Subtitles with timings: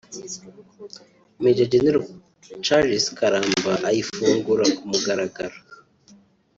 [1.43, 1.85] Maj Gen
[2.65, 5.57] Charles Karamba ayifungura ku mugaragaro